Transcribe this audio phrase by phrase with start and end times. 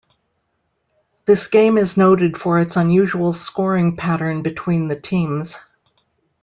[1.25, 5.57] This game is noted for its unusual scoring pattern between the teams.